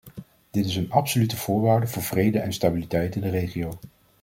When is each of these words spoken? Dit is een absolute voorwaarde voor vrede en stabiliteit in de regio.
Dit 0.51 0.65
is 0.65 0.75
een 0.75 0.91
absolute 0.91 1.35
voorwaarde 1.37 1.87
voor 1.87 2.01
vrede 2.03 2.39
en 2.39 2.53
stabiliteit 2.53 3.15
in 3.15 3.21
de 3.21 3.29
regio. 3.29 3.79